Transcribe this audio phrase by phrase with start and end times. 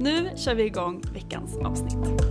[0.00, 2.22] Nu kör vi igång veckans avsnitt.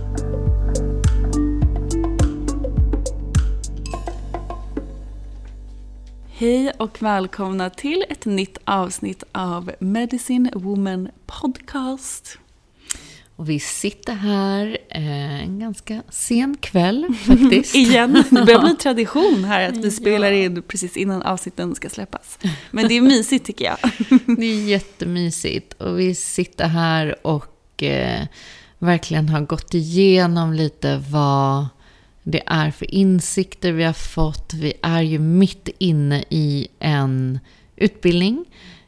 [6.28, 12.38] Hej och välkomna till ett nytt avsnitt av Medicine Woman Podcast.
[13.36, 17.74] Och vi sitter här eh, en ganska sen kväll faktiskt.
[17.74, 22.38] Igen, det börjar bli tradition här att vi spelar in precis innan avsnitten ska släppas.
[22.70, 23.78] Men det är mysigt tycker jag.
[24.38, 25.72] Det är jättemysigt.
[25.72, 28.26] Och vi sitter här och eh,
[28.78, 31.66] verkligen har gått igenom lite vad
[32.22, 34.54] det är för insikter vi har fått.
[34.54, 37.38] Vi är ju mitt inne i en
[37.76, 38.44] utbildning,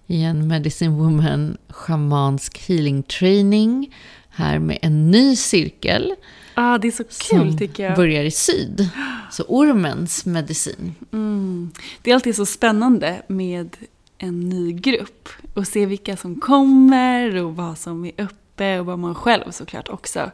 [0.06, 3.94] i en Medicine Woman schamansk healing training.
[4.28, 6.14] Här med en ny cirkel
[6.58, 7.96] Ah, det är så kul som tycker jag.
[7.96, 8.88] börjar i syd.
[9.30, 10.94] Så ormens medicin.
[11.12, 11.70] Mm.
[12.02, 13.76] Det är alltid så spännande med
[14.18, 18.12] en ny grupp och se vilka som kommer och vad som är
[18.56, 20.30] uppe och vad man själv såklart också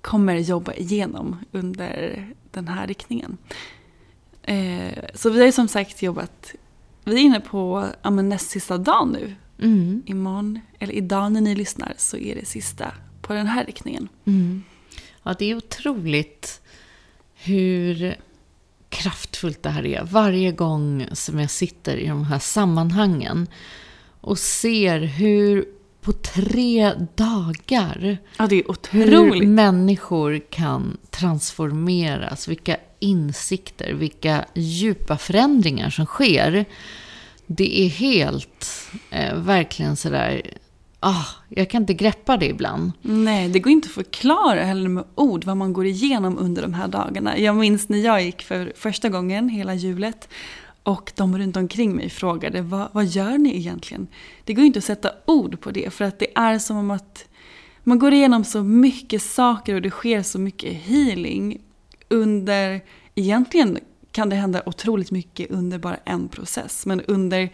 [0.00, 3.38] kommer jobba igenom under den här riktningen.
[4.42, 6.54] Eh, så vi har ju som sagt jobbat,
[7.04, 9.34] vi är inne på ja, näst sista dagen nu.
[9.58, 10.02] Mm.
[10.06, 12.92] Imorgon, eller idag när ni lyssnar, så är det sista
[13.22, 14.08] på den här riktningen.
[14.24, 14.62] Mm.
[15.22, 16.60] Ja, det är otroligt
[17.34, 18.16] hur
[18.88, 20.04] kraftfullt det här är.
[20.04, 23.46] Varje gång som jag sitter i de här sammanhangen
[24.20, 25.64] och ser hur
[26.02, 29.48] på tre dagar Ja, det är hur otroligt.
[29.48, 36.64] människor kan transformeras, vilka insikter, vilka djupa förändringar som sker.
[37.46, 40.42] Det är helt, eh, verkligen sådär,
[41.00, 42.92] ah, jag kan inte greppa det ibland.
[43.02, 46.74] Nej, det går inte att förklara heller med ord vad man går igenom under de
[46.74, 47.38] här dagarna.
[47.38, 50.28] Jag minns när jag gick för första gången hela julet
[50.82, 54.06] och de runt omkring mig frågade vad, vad gör ni egentligen?
[54.44, 57.28] Det går inte att sätta ord på det för att det är som om att
[57.84, 61.60] man går igenom så mycket saker och det sker så mycket healing
[62.08, 62.80] under,
[63.14, 63.78] egentligen
[64.12, 67.50] kan det hända otroligt mycket under bara en process, men under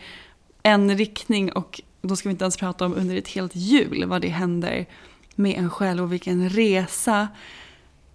[0.62, 4.22] en riktning och då ska vi inte ens prata om under ett helt jul vad
[4.22, 4.86] det händer
[5.34, 7.28] med en själv och vilken resa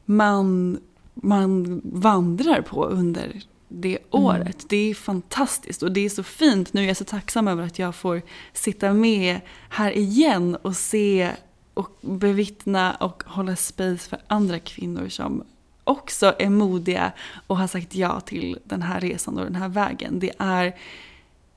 [0.06, 0.80] man,
[1.14, 3.42] man vandrar på under
[3.74, 4.66] det året.
[4.70, 6.74] Det är fantastiskt och det är så fint.
[6.74, 8.22] Nu är jag så tacksam över att jag får
[8.54, 9.40] sitta med
[9.70, 11.32] här igen och se
[11.74, 15.44] och bevittna och hålla space för andra kvinnor som
[15.84, 17.12] också är modiga
[17.48, 20.20] och har sagt ja till den här resan och den här vägen.
[20.20, 20.76] Det är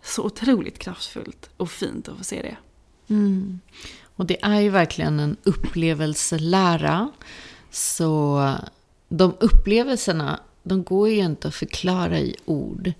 [0.02, 2.56] så otroligt kraftfullt och fint att få se det.
[3.14, 3.60] Mm.
[4.16, 7.10] Och det är ju verkligen en upplevelselära.
[7.70, 8.42] Så
[9.08, 12.92] de upplevelserna, de går ju inte att förklara i ord.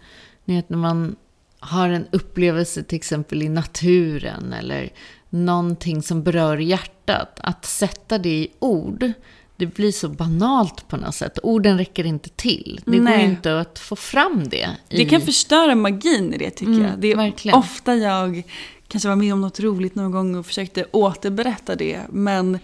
[0.44, 1.16] Ni vet när man
[1.58, 4.90] har en upplevelse till exempel i naturen eller
[5.30, 9.12] någonting som berör hjärtat, att sätta det i ord,
[9.56, 11.38] det blir så banalt på något sätt.
[11.42, 12.80] Orden räcker inte till.
[12.86, 13.16] Det Nej.
[13.16, 14.68] går inte att få fram det.
[14.88, 16.98] Det i- kan förstöra magin i det tycker Mm, jag.
[16.98, 17.58] Det är verkligen.
[17.58, 18.42] ofta jag
[18.88, 22.00] kanske var med om något roligt någon gång och försökte återberätta det.
[22.10, 22.58] Men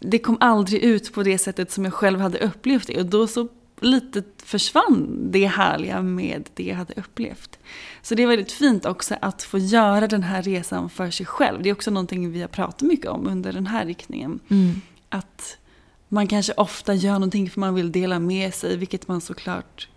[0.00, 2.98] det kom aldrig ut på det sättet som jag själv hade upplevt det.
[3.00, 3.48] Och då så
[3.82, 7.58] lite försvann det härliga med det jag hade upplevt.
[8.02, 11.62] Så det är väldigt fint också att få göra den här resan för sig själv.
[11.62, 14.40] Det är också någonting vi har pratat mycket om under den här riktningen.
[14.48, 14.80] Mm.
[15.08, 15.58] Att
[16.08, 19.88] man kanske ofta gör någonting för man vill dela med sig, vilket man såklart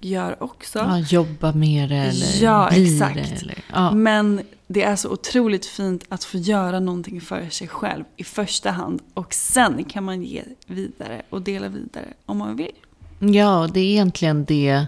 [0.00, 0.78] gör också.
[0.78, 3.14] Ja, jobba med det eller Ja, bli exakt.
[3.14, 3.42] det.
[3.42, 3.90] Eller, ja.
[3.90, 8.70] Men det är så otroligt fint att få göra någonting för sig själv i första
[8.70, 9.02] hand.
[9.14, 12.72] Och sen kan man ge vidare och dela vidare om man vill.
[13.18, 14.86] Ja, det är egentligen det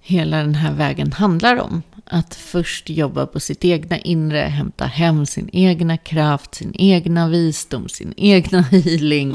[0.00, 1.82] hela den här vägen handlar om.
[2.04, 7.88] Att först jobba på sitt egna inre, hämta hem sin egna kraft, sin egna visdom,
[7.88, 9.34] sin egna healing,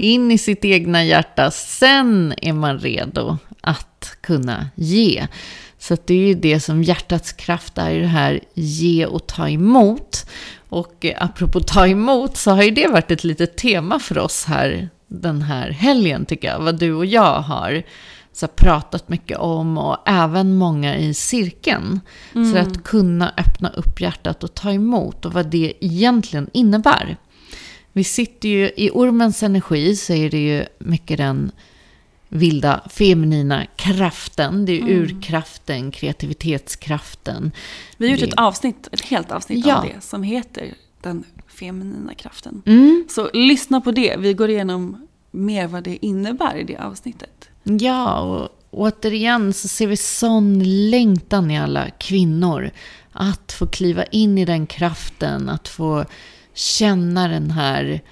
[0.00, 1.50] in i sitt egna hjärta.
[1.50, 5.26] Sen är man redo att kunna ge.
[5.78, 10.26] Så det är ju det som hjärtats kraft är, det här ge och ta emot.
[10.68, 14.90] Och apropå ta emot så har ju det varit ett litet tema för oss här
[15.20, 16.60] den här helgen tycker jag.
[16.60, 17.82] Vad du och jag har
[18.32, 22.00] så pratat mycket om och även många i cirkeln.
[22.32, 27.16] Så att kunna öppna upp hjärtat och ta emot och vad det egentligen innebär.
[27.92, 31.50] Vi sitter ju i ormens energi så är det ju mycket den
[32.28, 34.64] vilda feminina kraften.
[34.66, 37.52] Det är ju urkraften, kreativitetskraften.
[37.96, 39.76] Vi har gjort Det- ett avsnitt, ett helt avsnitt Ja.
[39.76, 42.62] av det som heter Den feminina kraften.
[42.66, 43.04] Mm.
[43.08, 44.16] Så lyssna på det.
[44.18, 47.48] Vi går igenom mer vad det innebär i det avsnittet.
[47.62, 52.70] Ja, och återigen så ser vi sån längtan i alla kvinnor.
[53.12, 56.04] Att få kliva in i den kraften, att få
[56.54, 58.02] känna den här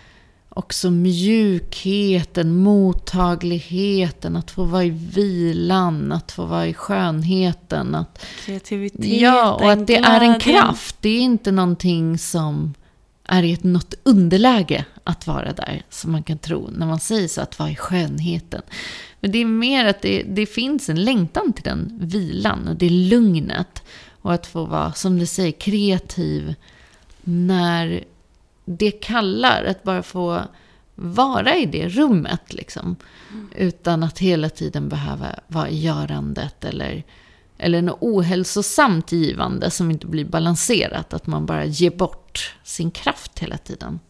[0.49, 7.95] också mjukheten, mottagligheten, att få vara i vilan, att få vara i skönheten.
[7.95, 10.97] Att, Kreativiteten, ja, och att det är en kraft.
[11.01, 12.75] Det är inte någonting som
[13.31, 17.29] är i ett något underläge att vara där, som man kan tro när man säger
[17.29, 18.63] så, att vara i skönheten.
[19.21, 22.91] Men det är mer att det, det finns en längtan till den vilan och det
[22.91, 23.83] lugnet.
[24.23, 26.55] Och att få vara, som du säger, kreativ
[27.23, 28.05] när
[28.65, 29.65] det kallar.
[29.65, 30.43] Att bara få
[30.95, 32.97] vara i det rummet liksom.
[33.57, 37.05] Utan att hela tiden behöva vara i görandet eller,
[37.61, 41.15] eller något ohälsosamt givande som inte blir balanserat.
[41.15, 44.01] Att man bara ger bort sin kraft hela tiden.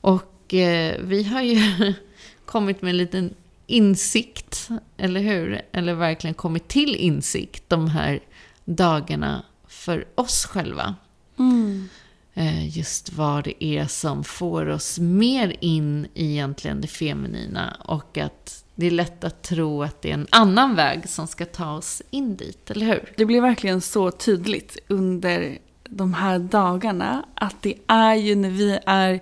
[0.00, 1.94] Och eh, vi har ju
[2.46, 3.34] kommit med en liten
[3.66, 5.62] insikt, eller hur?
[5.72, 8.20] Eller verkligen kommit till insikt de här
[8.64, 10.94] dagarna för oss själva.
[11.38, 11.88] Mm.
[12.34, 18.18] Eh, just vad det är som får oss mer in i egentligen det feminina och
[18.18, 21.72] att det är lätt att tro att det är en annan väg som ska ta
[21.72, 23.12] oss in dit, eller hur?
[23.16, 28.78] Det blir verkligen så tydligt under de här dagarna att det är ju när vi
[28.86, 29.20] är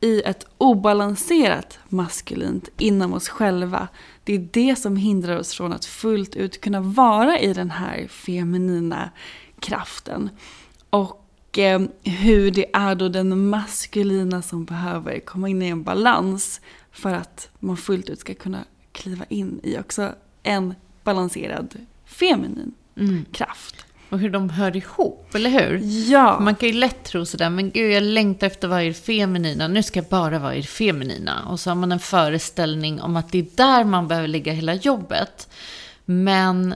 [0.00, 3.88] i ett obalanserat maskulint inom oss själva.
[4.24, 8.08] Det är det som hindrar oss från att fullt ut kunna vara i den här
[8.08, 9.10] feminina
[9.60, 10.30] kraften.
[10.90, 16.60] Och eh, hur det är då den maskulina som behöver komma in i en balans
[16.96, 20.74] för att man fullt ut ska kunna kliva in i också en
[21.04, 21.74] balanserad
[22.04, 22.74] feminin
[23.32, 23.86] kraft.
[24.08, 25.80] Och hur de hör ihop, eller hur?
[26.10, 28.88] Ja, Man kan ju lätt tro sådär, men gud jag längtar efter att vara i
[28.88, 31.48] det feminina, nu ska jag bara vara i det feminina.
[31.48, 34.74] Och så har man en föreställning om att det är där man behöver lägga hela
[34.74, 35.48] jobbet.
[36.04, 36.74] Men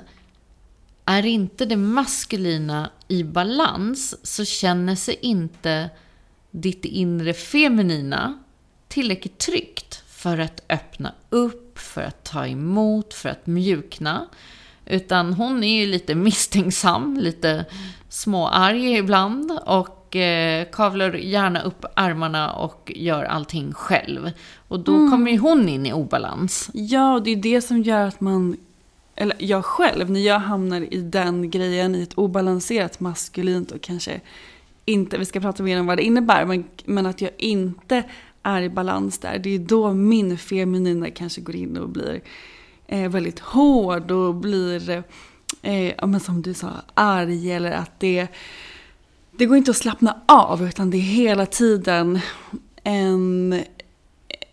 [1.04, 5.90] är inte det maskulina i balans så känner sig inte
[6.50, 8.38] ditt inre feminina
[8.88, 9.89] tillräckligt tryggt
[10.20, 14.26] för att öppna upp, för att ta emot, för att mjukna.
[14.86, 17.64] Utan hon är ju lite misstänksam, lite
[18.08, 24.30] småarg ibland och eh, kavlar gärna upp armarna och gör allting själv.
[24.68, 26.70] Och då kommer ju hon in i obalans.
[26.72, 28.56] ja, och det är det som gör att man,
[29.14, 34.20] eller jag själv, när jag hamnar i den grejen, i ett obalanserat maskulint och kanske
[34.84, 38.04] inte, vi ska prata mer om vad det innebär, men, men att jag inte
[38.42, 42.20] är i balans där, det är då min feminina kanske går in och blir
[42.86, 45.04] eh, väldigt hård och blir,
[45.62, 48.28] eh, ja, men som du sa, arg eller att det
[49.40, 52.20] det går inte att slappna av utan det är hela tiden
[52.82, 53.62] en,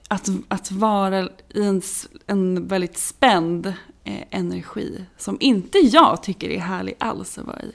[0.08, 1.82] att, att vara i en,
[2.28, 7.72] en väldigt spänd eh, energi som inte jag tycker är härlig alls att vara i.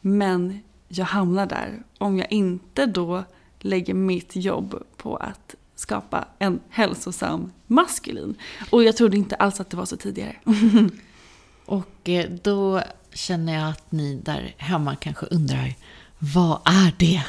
[0.00, 3.24] Men jag hamnar där om jag inte då
[3.64, 8.34] lägger mitt jobb på att skapa en hälsosam maskulin.
[8.70, 10.36] Och jag trodde inte alls att det var så tidigare.
[11.66, 15.74] Och eh, då känner jag att ni där hemma kanske undrar
[16.18, 17.22] vad är det?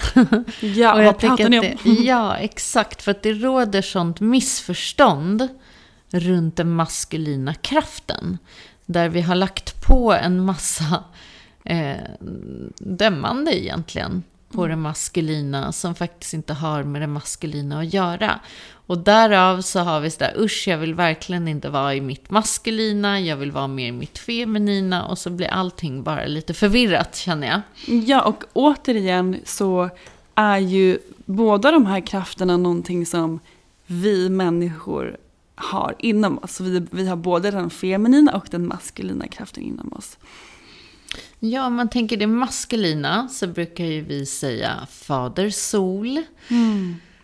[0.80, 1.66] Ja, vad jag pratar ni om?
[1.84, 3.02] det, Ja, exakt.
[3.02, 5.48] För att det råder sånt missförstånd
[6.10, 8.38] runt den maskulina kraften.
[8.86, 11.04] Där vi har lagt på en massa
[11.64, 11.98] eh,
[12.78, 14.24] dömande egentligen
[14.56, 18.40] på det maskulina som faktiskt inte har med det maskulina att göra.
[18.88, 23.20] Och därav så har vi sådär, usch jag vill verkligen inte vara i mitt maskulina,
[23.20, 27.48] jag vill vara mer i mitt feminina och så blir allting bara lite förvirrat känner
[27.48, 27.62] jag.
[28.08, 29.90] Ja, och återigen så
[30.36, 33.40] är ju båda de här krafterna någonting som
[33.86, 35.18] vi människor
[35.56, 36.60] har inom oss.
[36.60, 40.18] Vi, vi har både den feminina och den maskulina kraften inom oss.
[41.40, 46.24] Ja, om man tänker det maskulina så brukar ju vi säga fader sol.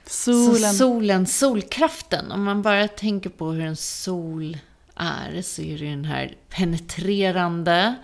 [0.05, 0.73] Solen.
[0.73, 4.57] Så solen, solkraften, om man bara tänker på hur en sol
[4.95, 7.95] är så är det ju den här penetrerande,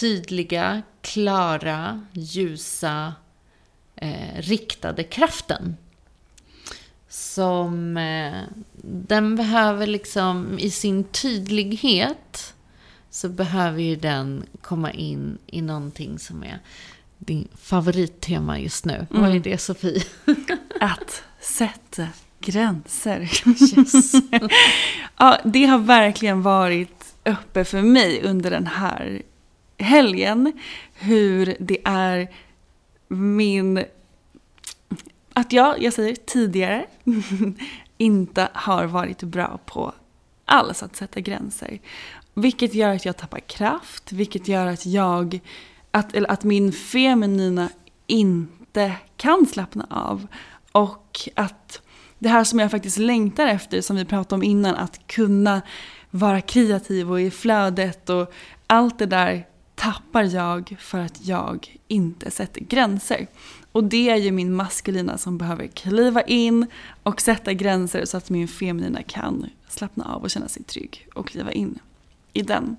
[0.00, 3.14] tydliga, klara, ljusa,
[3.96, 5.76] eh, riktade kraften.
[7.08, 8.42] Som eh,
[8.82, 12.53] den behöver liksom i sin tydlighet
[13.14, 16.58] så behöver ju den komma in i någonting som är
[17.18, 19.06] din favorittema just nu.
[19.10, 20.02] Vad är det Sofie?
[20.80, 22.08] Att sätta
[22.40, 23.20] gränser.
[23.20, 24.12] Yes.
[25.16, 29.22] Ja, det har verkligen varit uppe för mig under den här
[29.78, 30.52] helgen.
[30.94, 32.28] Hur det är
[33.08, 33.84] min...
[35.32, 36.86] Att jag, jag säger tidigare,
[37.98, 39.92] inte har varit bra på
[40.44, 41.78] alls att sätta gränser.
[42.34, 45.40] Vilket gör att jag tappar kraft, vilket gör att jag...
[45.90, 47.68] Att, eller att min feminina
[48.06, 50.26] inte kan slappna av.
[50.72, 51.82] Och att
[52.18, 55.62] det här som jag faktiskt längtar efter, som vi pratade om innan, att kunna
[56.10, 58.32] vara kreativ och i flödet och
[58.66, 63.26] allt det där tappar jag för att jag inte sätter gränser.
[63.72, 66.66] Och det är ju min maskulina som behöver kliva in
[67.02, 71.28] och sätta gränser så att min feminina kan slappna av och känna sig trygg och
[71.28, 71.78] kliva in
[72.34, 72.76] i den.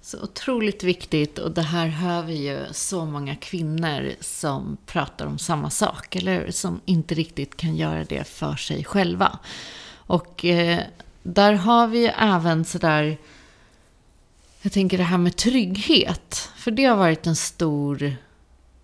[0.00, 5.38] Så otroligt viktigt och det här hör vi ju så många kvinnor som pratar om
[5.38, 6.50] samma sak, eller hur?
[6.50, 9.38] Som inte riktigt kan göra det för sig själva.
[10.06, 10.80] Och eh,
[11.22, 13.18] där har vi ju även sådär,
[14.62, 16.50] jag tänker det här med trygghet.
[16.56, 18.16] För det har varit en stor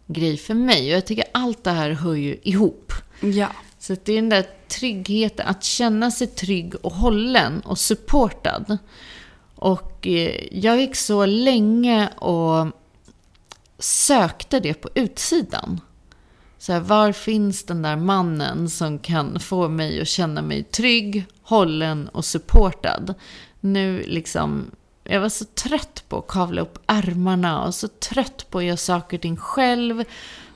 [0.07, 2.93] grej för mig och jag tycker allt det här hör ju ihop.
[3.21, 3.49] Ja.
[3.79, 8.79] Så det är den där tryggheten, att känna sig trygg och hållen och supportad.
[9.61, 12.67] Och eh, jag gick så länge och
[13.79, 15.81] sökte det på utsidan.
[16.59, 21.25] Så här, var finns den där mannen som kan få mig att känna mig trygg,
[21.43, 23.15] hållen och supportad?
[23.61, 24.71] Nu liksom,
[25.05, 28.77] jag var så trött på att kavla upp ärmarna och så trött på att göra
[28.77, 30.05] saker och ting själv.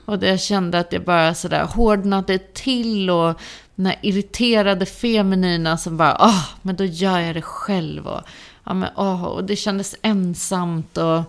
[0.05, 3.39] Och jag kände att jag bara sådär hårdnade till och
[3.75, 8.07] den här irriterade feminina som bara, åh, men då gör jag det själv.
[8.07, 8.21] Och,
[8.65, 11.21] ja, men, åh, och det kändes ensamt och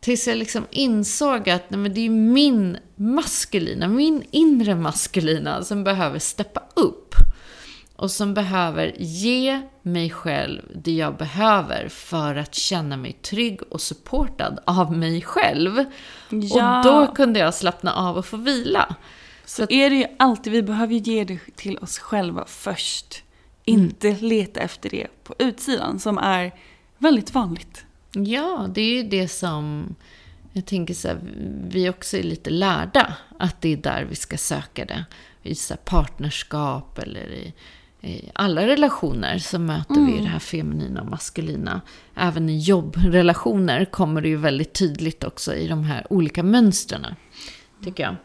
[0.00, 5.84] tills jag liksom insåg att nej, men det är min maskulina, min inre maskulina som
[5.84, 7.14] behöver steppa upp.
[7.96, 13.80] Och som behöver ge mig själv det jag behöver för att känna mig trygg och
[13.80, 15.84] supportad av mig själv.
[16.30, 16.78] Ja.
[16.78, 18.94] Och då kunde jag slappna av och få vila.
[19.44, 23.22] Så är det ju alltid, vi behöver ge det till oss själva först.
[23.68, 26.52] Inte leta efter det på utsidan som är
[26.98, 27.84] väldigt vanligt.
[28.12, 29.94] Ja, det är ju det som
[30.52, 31.18] jag tänker så här,
[31.68, 35.04] vi också är lite lärda att det är där vi ska söka det.
[35.42, 37.54] I så partnerskap eller i,
[38.00, 41.80] i alla relationer så möter vi det här feminina och maskulina.
[42.14, 47.06] Även i jobbrelationer kommer det ju väldigt tydligt också i de här olika mönstren.
[47.84, 48.16] Tycker jag.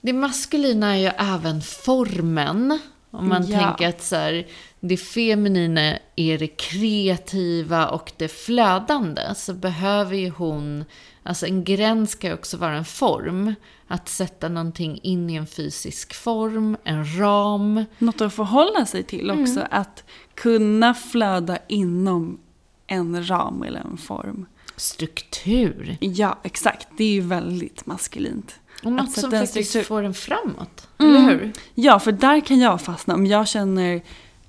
[0.00, 2.78] Det maskulina är ju även formen.
[3.10, 3.58] Om man Ja.
[3.58, 4.46] tänker att så här,
[4.80, 9.22] det feminina är det kreativa och det flödande.
[9.36, 10.84] Så behöver ju hon,
[11.22, 13.54] alltså en gräns ska ju också vara en form.
[13.88, 17.84] Att sätta någonting in i en fysisk form, en ram.
[17.98, 19.66] Något att förhålla sig till också.
[19.70, 22.40] Att kunna flöda inom
[22.86, 24.46] en ram eller en form.
[24.76, 25.96] Struktur.
[26.00, 26.88] Ja, exakt.
[26.96, 28.59] Det är ju väldigt maskulint.
[28.82, 29.88] Och Att något sätta som faktiskt struktur.
[29.88, 30.88] får en framåt.
[30.98, 31.16] Mm.
[31.16, 31.52] Eller hur?
[31.74, 33.14] Ja, för där kan jag fastna.
[33.14, 34.02] Om jag känner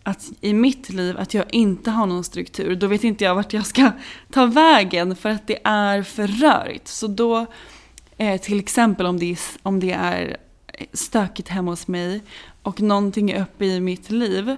[0.04, 3.54] att i mitt liv att jag inte har någon struktur, då vet inte jag vart
[3.54, 3.92] jag ska
[4.32, 6.88] ta vägen för att det är för rörigt.
[6.88, 7.48] Så då
[8.22, 10.38] Eh, till exempel om det, om det är
[10.94, 12.22] stökigt hemma hos mig
[12.62, 14.56] och någonting är uppe i mitt liv.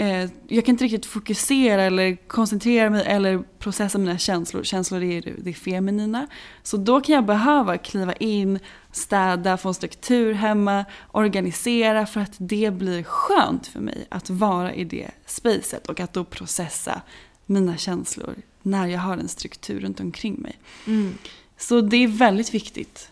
[0.00, 4.64] Eh, jag kan inte riktigt fokusera eller koncentrera mig eller processa mina känslor.
[4.64, 6.26] Känslor är det feminina.
[6.62, 8.58] Så då kan jag behöva kliva in,
[8.92, 14.74] städa, få en struktur hemma, organisera för att det blir skönt för mig att vara
[14.74, 17.02] i det spacet och att då processa
[17.46, 20.58] mina känslor när jag har en struktur runt omkring mig.
[20.86, 21.18] Mm.
[21.56, 23.10] Så det är väldigt viktigt.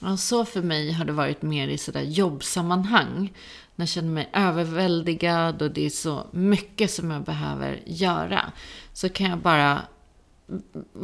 [0.00, 3.32] Ja, så för mig har det varit mer i sådär jobbsammanhang.
[3.76, 8.52] När jag känner mig överväldigad och det är så mycket som jag behöver göra.
[8.92, 9.82] Så kan jag bara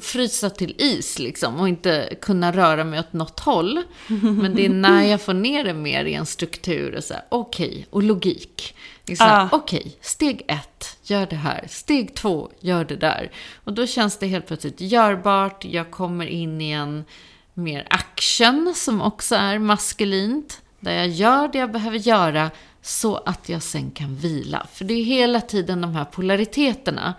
[0.00, 3.82] frysa till is liksom och inte kunna röra mig åt något håll.
[4.22, 7.68] Men det är när jag får ner det mer i en struktur och så okej,
[7.68, 8.74] okay, och logik.
[9.18, 9.48] Ah.
[9.52, 11.66] Okej, okay, steg ett, gör det här.
[11.68, 13.30] Steg två, gör det där.
[13.64, 15.64] Och då känns det helt plötsligt görbart.
[15.64, 17.04] Jag kommer in i en
[17.54, 20.60] mer action som också är maskulint.
[20.80, 22.50] Där jag gör det jag behöver göra
[22.82, 24.66] så att jag sen kan vila.
[24.72, 27.14] För det är hela tiden de här polariteterna.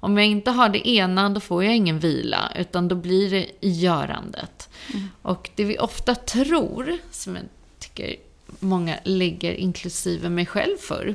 [0.00, 3.50] Om jag inte har det ena, då får jag ingen vila, utan då blir det
[3.60, 4.68] i görandet.
[4.94, 5.08] Mm.
[5.22, 7.44] Och det vi ofta tror, som jag
[7.78, 8.16] tycker
[8.60, 11.14] många lägger, inklusive mig själv för,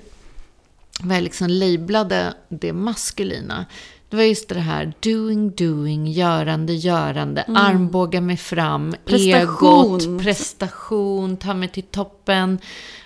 [0.99, 3.65] vad jag liksom lablade det maskulina,
[4.11, 7.57] det var just det här doing, doing, görande, görande, mm.
[7.61, 10.01] armbåga mig fram, prestation.
[10.01, 12.59] egot, prestation, ta mig till toppen.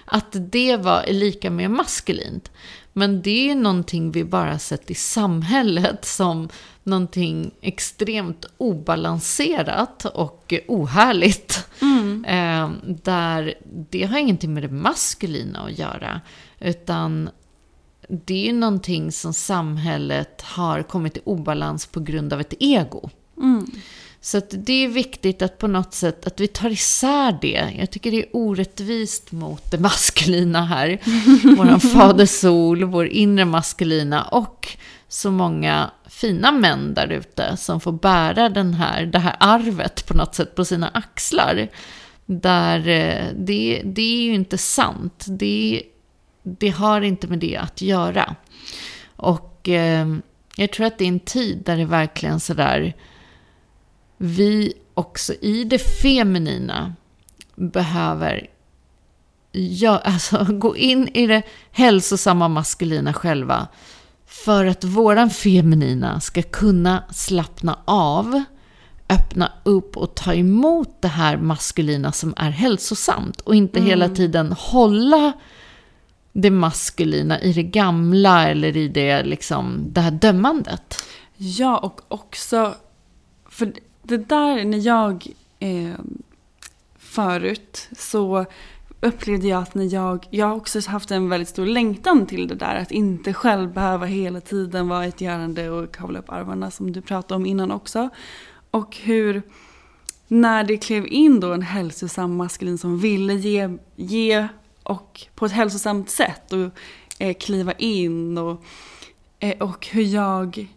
[0.06, 2.52] Att det var lika med maskulint.
[2.94, 6.50] Men det är någonting vi bara sett i samhället som
[6.84, 11.68] någonting extremt obalanserat och ohärligt.
[11.82, 12.26] Mm.
[12.26, 13.54] Eh, där
[13.90, 16.22] det har ingenting med det maskulina att göra.
[16.60, 17.30] Utan
[18.10, 23.10] det är någonting som samhället har kommit i obalans på grund av ett ego.
[23.38, 23.66] Mm.
[24.22, 27.74] Så det är viktigt att på något sätt att vi tar isär det.
[27.80, 31.00] Jag tycker det är orättvist mot det maskulina här.
[31.58, 37.91] Vår fader sol, vår inre maskulina och så många fina män där ute som får
[37.91, 41.68] bära den här, det här arvet på något sätt på sina axlar.
[42.26, 45.26] Där eh, det, det är ju inte sant.
[45.28, 45.84] Det,
[46.45, 48.36] det har inte med det att göra.
[49.15, 50.08] Och eh,
[50.55, 52.93] jag tror att det är en tid där det verkligen sådär
[54.17, 56.93] vi också i det feminina
[57.55, 58.47] behöver
[59.51, 63.67] ja, alltså, gå in i det hälsosamma maskulina själva.
[64.25, 68.43] För att våran feminina ska kunna slappna av,
[69.10, 73.41] öppna upp och ta emot det här maskulina som är hälsosamt.
[73.41, 73.89] Och inte mm.
[73.89, 75.34] hela tiden hålla
[76.38, 81.04] det maskulina i det gamla eller i det, liksom, det här dömandet.
[81.38, 82.76] Ja, och också,
[83.50, 85.28] för det där när jag
[85.60, 86.00] eh,
[86.98, 88.45] förut så
[89.02, 92.56] upplevde jag att när jag, jag har också haft en väldigt stor längtan till det
[92.56, 96.91] där att inte själv behöva hela tiden vara ett görande och kavla upp armarna som
[96.91, 98.10] du pratade om innan också.
[98.71, 99.41] Och hur
[100.28, 104.48] när det klev in då en hälsosam maskulin som ville ge, ge
[104.86, 106.69] och på ett hälsosamt sätt och
[107.19, 108.63] eh, kliva in och,
[109.39, 110.67] eh, och hur jag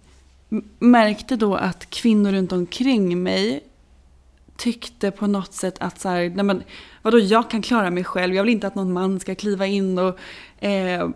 [0.78, 3.64] märkte då att kvinnor runt omkring mig
[4.56, 6.62] tyckte på något sätt att så här, nej men
[7.02, 9.98] vadå jag kan klara mig själv, jag vill inte att någon man ska kliva in
[9.98, 10.18] och
[10.58, 11.08] eh,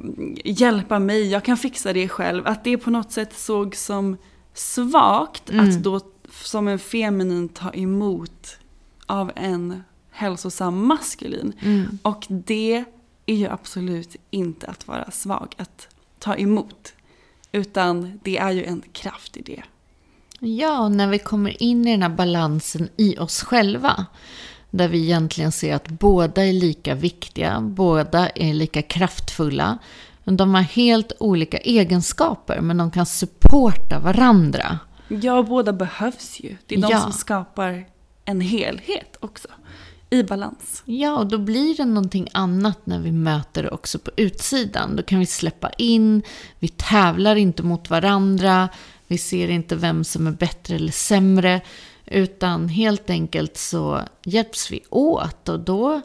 [0.44, 2.46] hjälpa mig, jag kan fixa det själv.
[2.46, 4.16] Att det på något sätt såg som
[4.54, 5.68] svagt mm.
[5.68, 6.00] att då
[6.30, 8.58] som en feminin ta emot
[9.06, 11.52] av en hälsosam maskulin.
[11.60, 11.98] Mm.
[12.02, 12.84] Och det
[13.26, 16.92] är ju absolut inte att vara svag, att ta emot.
[17.52, 19.62] Utan det är ju en kraft i det.
[20.38, 24.06] Ja, och när vi kommer in i den här balansen i oss själva.
[24.70, 29.78] Där vi egentligen ser att båda är lika viktiga, båda är lika kraftfulla.
[30.24, 34.78] Men de har helt olika egenskaper, men de kan supporta varandra.
[35.08, 36.56] Ja, båda behövs ju.
[36.66, 37.00] Det är de ja.
[37.00, 37.84] som skapar
[38.24, 39.48] en helhet också
[40.12, 40.82] i balans.
[40.84, 44.96] Ja, och då blir det någonting annat när vi möter det också på utsidan.
[44.96, 46.22] Då kan vi släppa in,
[46.58, 48.68] vi tävlar inte mot varandra,
[49.06, 51.60] vi ser inte vem som är bättre eller sämre,
[52.06, 56.00] utan helt enkelt så hjälps vi åt och då,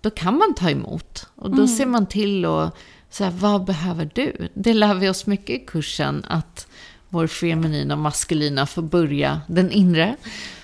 [0.00, 1.26] då kan man ta emot.
[1.34, 1.68] Och då mm.
[1.68, 2.76] ser man till och
[3.10, 4.48] så här, vad behöver du?
[4.54, 6.66] Det lär vi oss mycket i kursen, att
[7.12, 10.16] vår feminina och maskulina får börja den inre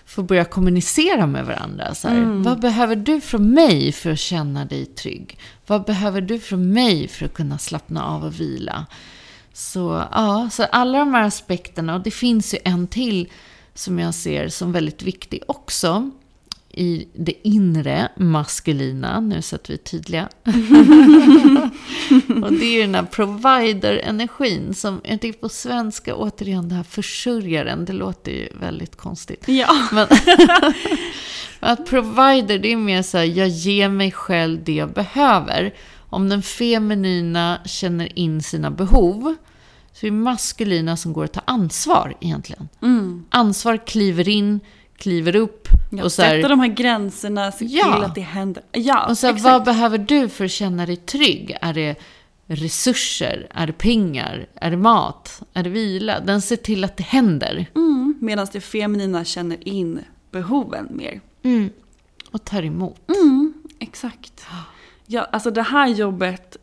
[0.08, 1.94] få börja kommunicera med varandra.
[1.94, 2.42] Så här, mm.
[2.42, 5.38] Vad behöver du från mig för att känna dig trygg?
[5.66, 8.86] Vad behöver du från mig för att kunna slappna av och vila?
[9.52, 13.28] Så, ja, så alla de här aspekterna, och det finns ju en till
[13.74, 16.10] som jag ser som väldigt viktig också
[16.78, 20.28] i det inre maskulina, nu så att vi är tydliga.
[22.42, 27.84] och det är den här provider-energin som, jag tänker på svenska, återigen det här försörjaren,
[27.84, 29.44] det låter ju väldigt konstigt.
[29.48, 29.88] Ja.
[29.92, 30.06] Men
[31.60, 35.74] att provider, det är mer så här, jag ger mig själv det jag behöver.
[36.10, 39.34] Om den feminina känner in sina behov,
[39.92, 42.68] så är det maskulina som går att ta ansvar egentligen.
[42.82, 43.24] Mm.
[43.30, 44.60] Ansvar kliver in,
[44.98, 45.68] kliver upp.
[45.90, 47.94] Ja, och så här, sätta de här gränserna, se Ja.
[47.94, 48.62] till att det händer.
[48.72, 51.56] Ja, och så här, vad behöver du för att känna dig trygg?
[51.60, 51.96] Är det
[52.46, 53.46] resurser?
[53.54, 54.46] Är det pengar?
[54.54, 55.42] Är det mat?
[55.54, 56.20] Är det vila?
[56.20, 57.66] Den ser till att det händer.
[57.74, 61.20] Mm, Medan det feminina känner in behoven mer.
[61.42, 61.70] Mm.
[62.30, 63.00] Och tar emot.
[63.78, 64.44] Exakt.
[65.06, 66.56] Ja, alltså det här jobbet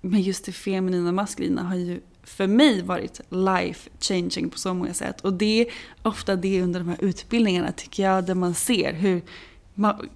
[0.00, 4.74] med just det feminina och maskulina har ju för mig varit life changing på så
[4.74, 5.20] många sätt.
[5.20, 5.66] Och det är
[6.02, 9.22] ofta det under de här utbildningarna tycker jag, där man ser hur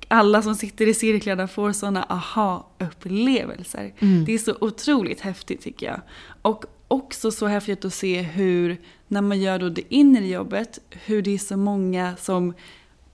[0.09, 3.93] alla som sitter i cirklarna får sådana aha-upplevelser.
[4.27, 6.01] Det är så otroligt häftigt tycker jag.
[6.43, 11.23] Och också så häftigt att se hur, när man gör då det inre jobbet, hur
[11.23, 12.55] det är så många som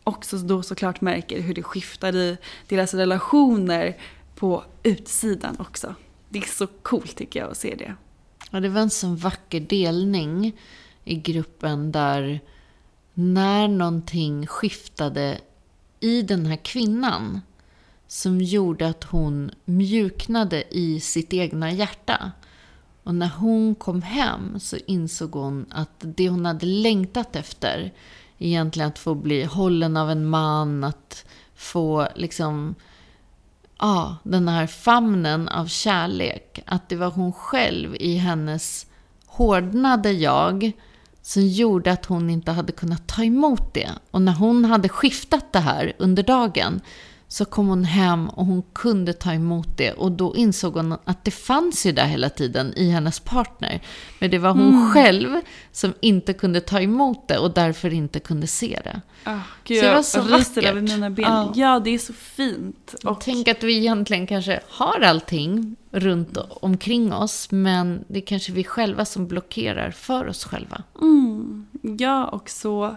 [0.04, 2.36] också då såklart märker hur det skiftar i
[2.68, 3.96] deras relationer
[4.34, 5.94] på utsidan också.
[6.28, 7.94] Det är så coolt tycker jag att se det.
[8.54, 10.56] Ja, det var en sån vacker delning
[11.04, 12.40] i gruppen där
[13.14, 15.38] när någonting skiftade
[16.00, 17.40] i den här kvinnan
[18.06, 22.32] som gjorde att hon mjuknade i sitt egna hjärta.
[23.02, 27.92] Och när hon kom hem så insåg hon att det hon hade längtat efter,
[28.38, 32.74] egentligen att få bli hållen av en man, att få liksom
[33.78, 36.62] ja, den här famnen av kärlek.
[36.66, 38.86] Att det var hon själv i hennes
[39.26, 40.72] hårdnade jag
[41.22, 43.90] som gjorde att hon inte hade kunnat ta emot det.
[44.10, 46.80] Och när hon hade skiftat det här under dagen
[47.34, 49.92] så kom hon hem och hon kunde ta emot det.
[49.92, 53.80] Och då insåg hon att det fanns ju där hela tiden i hennes partner.
[54.18, 55.40] Men det var hon själv
[55.72, 59.00] som inte kunde ta emot det och därför inte kunde se det.
[59.24, 60.64] Ah, gud, Så det var så vackert.
[60.64, 61.24] över mina ben.
[61.24, 61.52] Ja.
[61.54, 61.80] Ja.
[61.80, 62.94] det är så fint.
[63.04, 68.52] Och tänk att vi egentligen kanske har allting runt omkring oss, men det är kanske
[68.52, 70.82] vi själva som blockerar för oss själva.
[71.00, 71.66] Mm,
[71.98, 72.96] ja, och så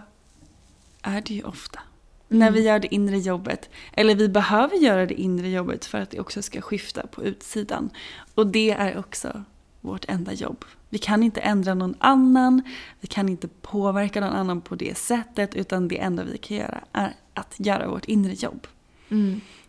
[1.02, 1.80] är det ju ofta.
[2.28, 3.70] När vi gör det inre jobbet.
[3.92, 7.90] Eller vi behöver göra det inre jobbet för att det också ska skifta på utsidan.
[8.34, 9.44] Och det är också
[9.80, 10.64] vårt enda jobb.
[10.88, 12.62] Vi kan inte ändra någon annan,
[13.00, 16.84] vi kan inte påverka någon annan på det sättet, utan det enda vi kan göra
[16.92, 18.66] är att göra vårt inre jobb.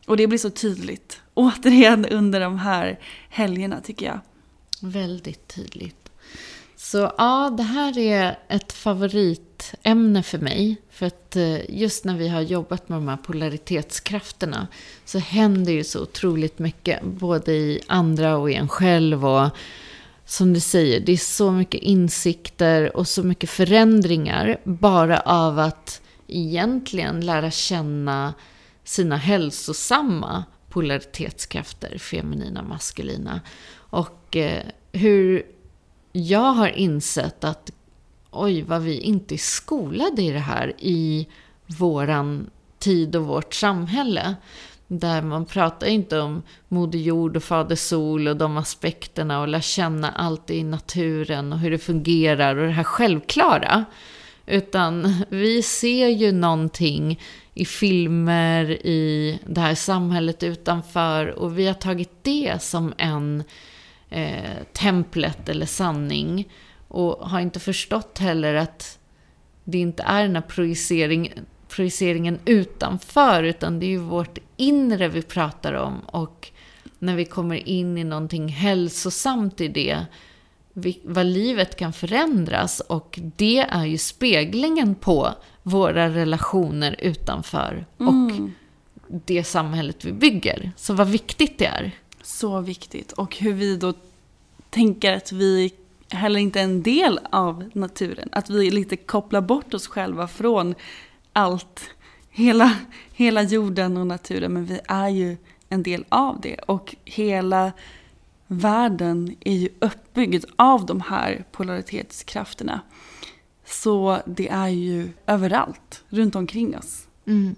[0.08, 4.20] Och det blir så tydligt, återigen under de här helgerna tycker jag.
[4.82, 6.12] Väldigt tydligt.
[6.76, 8.74] Så ja, det här är ett
[9.84, 10.78] ämne för mig.
[10.90, 14.68] För att eh, just när vi har jobbat med de här polaritetskrafterna
[15.06, 17.04] så händer ju så otroligt mycket.
[17.04, 19.26] Både i andra och i en själv.
[19.26, 19.50] Och
[20.26, 26.02] som du säger, det är så mycket insikter och så mycket förändringar bara av att
[26.28, 28.34] egentligen lära känna
[28.84, 33.42] sina hälsosamma polaritetskrafter, feminina, maskulina.
[33.76, 35.44] Och eh, hur
[36.12, 37.72] jag har insett att
[38.32, 41.28] oj, vad vi inte är skolade i det här i
[41.68, 44.36] våran tid och vårt samhälle.
[44.88, 49.62] Där man pratar inte om Moder Jord och Fader Sol och de aspekterna och lär
[49.62, 53.86] känna allt i naturen och hur det fungerar och det här självklara.
[54.46, 57.20] Utan vi ser ju någonting
[57.54, 63.44] i filmer, i det här samhället utanför och vi har tagit det som en
[64.10, 66.48] eh, templet eller sanning.
[66.90, 69.00] Och har inte förstått heller att
[69.64, 71.32] det inte är den här projicering,
[71.68, 76.00] projiceringen utanför, utan det är ju vårt inre vi pratar om.
[76.00, 76.52] Och
[77.00, 80.06] när vi kommer in i någonting hälsosamt i det,
[81.04, 82.80] vad livet kan förändras.
[82.80, 88.32] Och det är ju speglingen på våra relationer utanför och
[89.26, 90.72] det samhället vi bygger.
[90.76, 91.92] Så vad viktigt det är.
[92.24, 93.12] Så viktigt.
[93.12, 93.94] Och hur vi då
[94.70, 95.74] tänker att vi
[96.10, 98.30] heller inte en del av naturen.
[98.32, 100.76] Att vi lite kopplar bort oss själva från
[101.34, 101.90] allt,
[102.30, 102.78] hela,
[103.14, 104.54] hela jorden och naturen.
[104.54, 105.38] Men vi är ju
[105.70, 106.56] en del av det.
[106.56, 107.72] Och hela
[108.48, 112.82] världen är ju uppbyggd av de här polaritetskrafterna.
[113.66, 117.08] Så det är ju överallt, runt omkring oss.
[117.26, 117.56] Mm.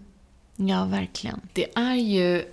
[0.55, 1.41] Ja, verkligen.
[1.53, 2.45] Det är ju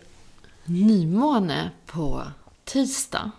[0.65, 2.23] nymåne på
[2.65, 3.31] tisdag.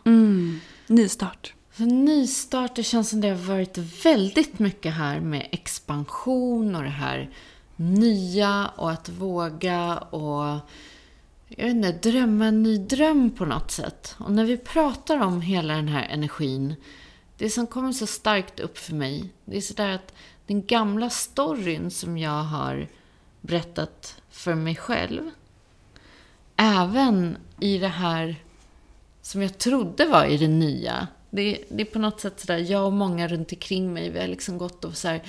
[0.87, 1.53] Nystart.
[1.85, 7.29] Nystart, det känns som det har varit väldigt mycket här med expansion och det här
[7.75, 10.59] nya och att våga och
[11.49, 14.15] jag vet inte, drömma en ny dröm på något sätt.
[14.17, 16.75] Och när vi pratar om hela den här energin,
[17.37, 20.13] det som kommer så starkt upp för mig, det är sådär att
[20.47, 22.87] den gamla storyn som jag har
[23.41, 25.31] berättat för mig själv,
[26.55, 28.35] även i det här
[29.21, 31.07] som jag trodde var i det nya.
[31.29, 34.27] Det, det är på något sätt sådär, jag och många runt omkring mig, vi har
[34.27, 35.21] liksom gått och så här,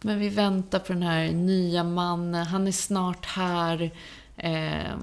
[0.00, 3.90] men vi väntar på den här nya mannen, han är snart här.
[4.36, 4.96] Eh,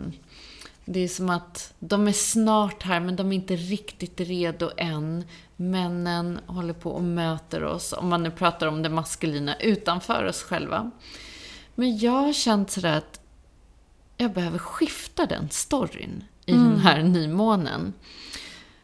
[0.86, 5.24] det är som att de är snart här, men de är inte riktigt redo än.
[5.56, 10.44] Männen håller på och möter oss, om man nu pratar om det maskulina, utanför oss
[10.44, 10.92] själva.
[11.76, 13.22] Men jag har känt sådär att
[14.18, 16.70] jag behöver skifta den storyn i mm.
[16.70, 17.94] den här nymånen.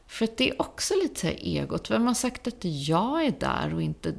[0.07, 1.91] För att det är också lite så här egot.
[1.91, 4.13] Vem har sagt att jag är där och inte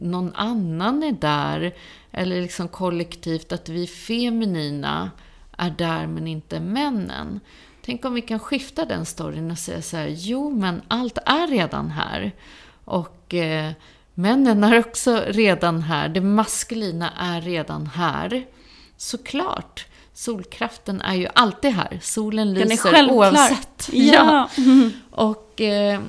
[0.00, 1.74] någon annan är där?
[2.10, 5.10] Eller liksom kollektivt att vi feminina
[5.58, 7.40] är där men inte männen.
[7.84, 11.48] Tänk om vi kan skifta den storyn och säga så här, jo men allt är
[11.48, 12.32] redan här.
[12.84, 13.72] Och eh,
[14.14, 18.46] männen är också redan här, det maskulina är redan här.
[18.96, 19.86] Såklart.
[20.14, 21.98] Solkraften är ju alltid här.
[22.02, 23.88] Solen lyser oavsett.
[23.92, 24.48] Ja.
[24.56, 24.90] ja.
[25.10, 26.00] Och eh,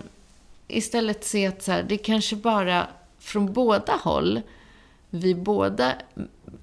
[0.68, 2.88] istället se att så här, det kanske bara
[3.20, 4.42] från båda håll,
[5.10, 5.94] vi båda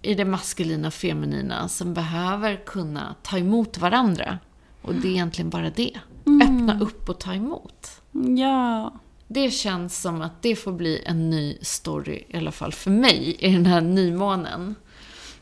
[0.03, 4.39] i det maskulina och feminina som behöver kunna ta emot varandra.
[4.83, 5.99] Och det är egentligen bara det.
[6.27, 6.43] Mm.
[6.43, 8.03] Öppna upp och ta emot.
[8.39, 8.93] Ja.
[9.29, 13.37] Det känns som att det får bli en ny story, i alla fall för mig,
[13.39, 14.75] i den här nymånen.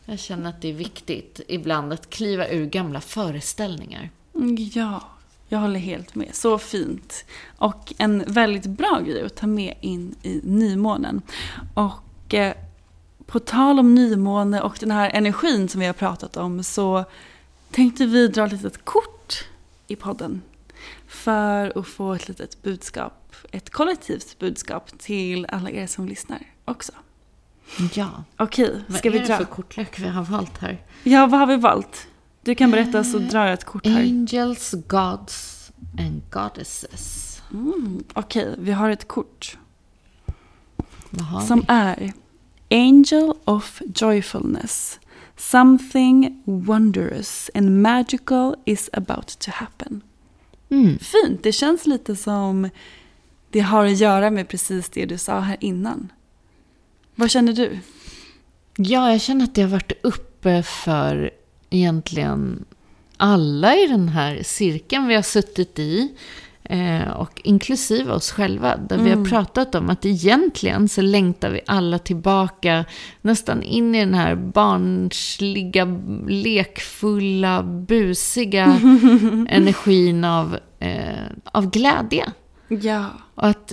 [0.05, 4.11] Jag känner att det är viktigt ibland att kliva ur gamla föreställningar.
[4.35, 5.03] Mm, ja,
[5.49, 6.35] jag håller helt med.
[6.35, 7.25] Så fint.
[7.57, 11.23] Och en väldigt bra grej att ta med in i nymånen.
[11.75, 12.55] Och eh,
[13.27, 17.05] på tal om nymåne och den här energin som vi har pratat om så
[17.71, 19.45] tänkte vi dra ett litet kort
[19.87, 20.43] i podden.
[21.07, 26.93] För att få ett litet budskap, ett kollektivt budskap till alla er som lyssnar också.
[27.95, 28.25] Ja.
[28.37, 29.25] Okej, ska vi dra?
[29.25, 30.83] Vad är det för kortlek vi har valt här?
[31.03, 32.07] Ja, vad har vi valt?
[32.43, 34.01] Du kan berätta så drar jag ett kort här.
[34.01, 37.43] Angels, Gods and Goddesses.
[37.53, 39.59] Mm, Okej, okay, vi har ett kort.
[41.11, 41.65] Vad som vi?
[41.69, 42.13] är
[42.71, 45.01] Angel of Joyfulness.
[45.37, 50.03] Something wondrous and magical is about to happen.
[50.69, 50.99] Mm.
[50.99, 52.71] Fint, det känns lite som
[53.51, 56.13] det har att göra med precis det du sa här innan.
[57.21, 57.79] Vad känner du?
[58.77, 61.31] Ja, jag känner att det har varit uppe för
[61.71, 62.65] egentligen
[63.17, 66.15] alla i den här cirkeln vi har suttit i.
[66.63, 68.77] Eh, och inklusive oss själva.
[68.77, 69.05] Där mm.
[69.05, 69.31] vi har mm.
[69.31, 72.85] pratat om att egentligen så längtar vi alla tillbaka
[73.23, 75.85] nästan in i den här barnsliga,
[76.29, 78.65] lekfulla, busiga
[79.49, 82.33] energin av, eh, av glädje.
[82.69, 83.07] Ja.
[83.35, 83.73] Och att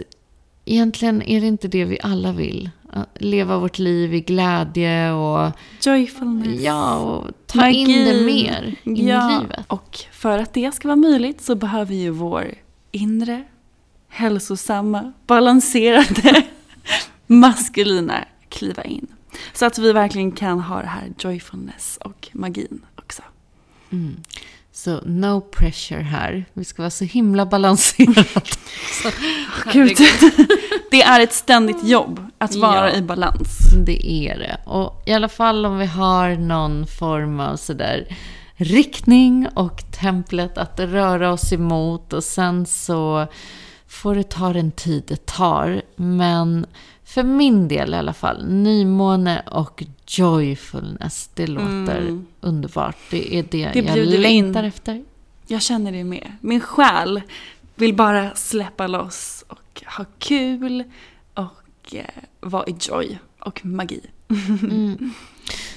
[0.65, 2.69] egentligen är det inte det vi alla vill
[3.15, 5.51] leva vårt liv i glädje och...
[5.81, 6.61] Joyfulness.
[6.61, 7.77] Ja, och ta Magi.
[7.77, 9.31] in det mer in ja.
[9.31, 9.65] i livet.
[9.67, 12.53] Och för att det ska vara möjligt så behöver ju vår
[12.91, 13.43] inre,
[14.07, 16.43] hälsosamma, balanserade,
[17.27, 19.07] maskulina kliva in.
[19.53, 23.21] Så att vi verkligen kan ha det här joyfulness och magin också.
[23.89, 24.15] Mm.
[24.77, 26.45] Så no pressure här.
[26.53, 28.25] Vi ska vara så himla balanserade.
[29.73, 29.97] Gud.
[30.91, 33.57] Det är ett ständigt jobb att vara ja, i balans.
[33.85, 34.57] Det är det.
[34.65, 38.15] Och i alla fall om vi har någon form av sådär
[38.55, 43.27] riktning och templet att röra oss emot och sen så
[43.87, 45.81] får det ta den tid det tar.
[45.95, 46.65] Men
[47.07, 52.27] för min del i alla fall, nymåne och joyfulness, det låter mm.
[52.41, 52.95] underbart.
[53.11, 54.69] Det är det, det jag längtar in.
[54.69, 55.05] efter.
[55.47, 56.31] Jag känner det med.
[56.41, 57.21] Min själ
[57.75, 60.83] vill bara släppa loss och ha kul
[61.33, 62.05] och eh,
[62.39, 64.01] vara i joy och magi.
[64.61, 65.13] Mm.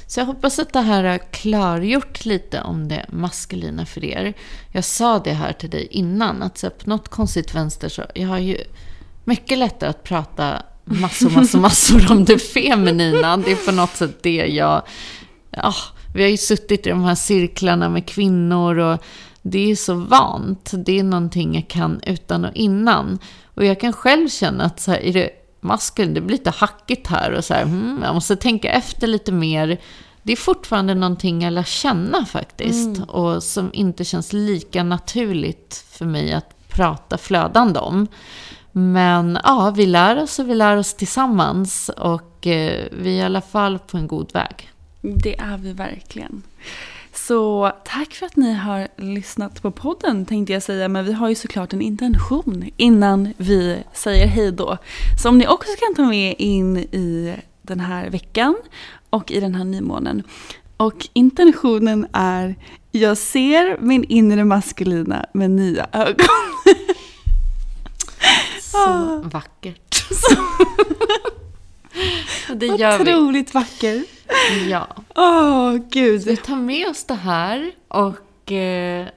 [0.07, 4.35] Så jag hoppas att det här har klargjort lite om det maskulina för er.
[4.73, 8.29] Jag sa det här till dig innan, att så på något konstigt vänster så, jag
[8.29, 8.57] har ju
[9.25, 13.37] mycket lättare att prata massor, massor, massor om det feminina.
[13.37, 14.83] Det är på något sätt det jag...
[15.51, 15.75] Ja,
[16.15, 19.05] vi har ju suttit i de här cirklarna med kvinnor och
[19.43, 20.71] det är så vant.
[20.73, 23.19] Det är någonting jag kan utan och innan.
[23.55, 27.07] Och jag kan själv känna att så här, är det maskulin, det blir lite hackigt
[27.07, 29.81] här och så här, hmm, jag måste tänka efter lite mer.
[30.23, 32.97] Det är fortfarande någonting jag lär känna faktiskt.
[32.97, 33.03] Mm.
[33.03, 38.07] Och som inte känns lika naturligt för mig att prata flödande om.
[38.73, 43.23] Men ja, vi lär oss och vi lär oss tillsammans och eh, vi är i
[43.23, 44.71] alla fall på en god väg.
[45.01, 46.43] Det är vi verkligen.
[47.15, 50.89] Så tack för att ni har lyssnat på podden tänkte jag säga.
[50.89, 54.79] Men vi har ju såklart en intention innan vi säger hej då.
[55.23, 58.57] Som ni också kan ta med in i den här veckan
[59.11, 60.23] och i den här nymånen.
[60.77, 62.55] Och intentionen är,
[62.91, 66.17] jag ser min inre maskulina med nya ögon.
[68.71, 69.95] Så vackert.
[70.11, 70.37] Så.
[72.55, 73.53] det gör Otroligt vi.
[73.53, 74.05] vacker.
[74.69, 74.89] Ja.
[75.15, 76.23] Åh, oh, gud.
[76.23, 79.09] vi tar med oss det här och eh,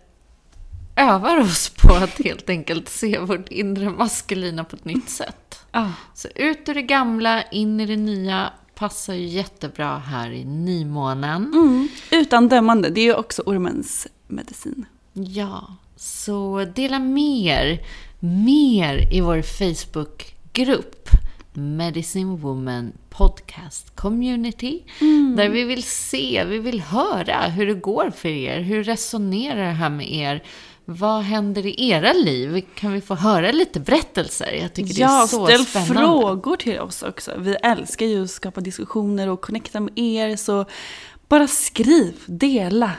[0.95, 5.65] övar oss på att helt enkelt se vårt inre maskulina på ett nytt sätt.
[5.73, 5.89] Oh.
[6.13, 11.53] Så ut ur det gamla, in i det nya passar ju jättebra här i nymånen.
[11.53, 11.87] Mm.
[12.11, 14.85] Utan dömande, det är ju också ormens medicin.
[15.13, 17.79] Ja, så dela mer,
[18.19, 21.09] mer i vår Facebookgrupp
[21.53, 24.83] Medicine Woman Podcast Community.
[25.01, 25.35] Mm.
[25.35, 28.59] Där vi vill se, vi vill höra hur det går för er.
[28.59, 30.43] Hur resonerar det här med er?
[30.85, 32.65] Vad händer i era liv?
[32.75, 34.51] Kan vi få höra lite berättelser?
[34.61, 35.93] Jag tycker ja, det är så ställ spännande.
[35.93, 37.31] frågor till oss också.
[37.37, 40.35] Vi älskar ju att skapa diskussioner och connecta med er.
[40.35, 40.65] Så
[41.27, 42.91] bara skriv, dela.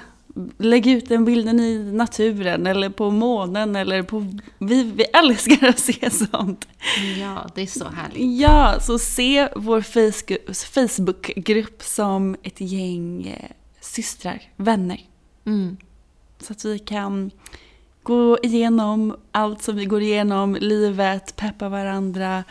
[0.58, 4.38] Lägg ut den bilden i naturen eller på månen eller på...
[4.58, 6.68] Vi, vi älskar att se sånt.
[7.20, 8.40] Ja, det är så härligt.
[8.40, 9.80] Ja, så se vår
[10.64, 15.00] Facebookgrupp som ett gäng eh, systrar, vänner.
[15.46, 15.76] Mm.
[16.40, 17.30] Så att vi kan
[18.02, 22.44] gå igenom allt som vi går igenom, livet, peppa varandra,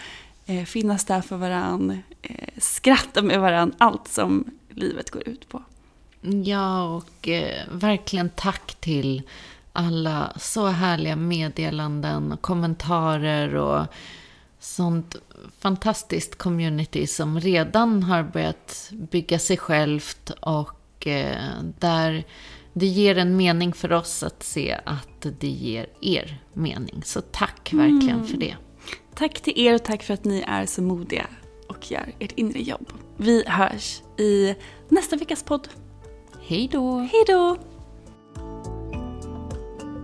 [0.46, 5.63] eh, finnas där för varandra, eh, skratta med varandra, allt som livet går ut på.
[6.23, 9.21] Ja, och eh, verkligen tack till
[9.73, 13.86] alla så härliga meddelanden och kommentarer och
[14.59, 15.15] sånt
[15.59, 22.23] fantastiskt community som redan har börjat bygga sig självt och eh, där
[22.73, 27.01] det ger en mening för oss att se att det ger er mening.
[27.05, 28.27] Så tack verkligen mm.
[28.27, 28.55] för det.
[29.15, 31.27] Tack till er och tack för att ni är så modiga
[31.67, 32.93] och gör ert inre jobb.
[33.17, 34.55] Vi hörs i
[34.89, 35.67] nästa veckas podd.
[36.45, 36.97] Hej då!
[36.97, 37.58] Hej då!